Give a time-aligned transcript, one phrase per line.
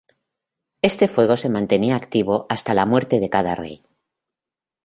[0.81, 3.83] Este fuego se mantenía activo hasta la muerte de cada rey.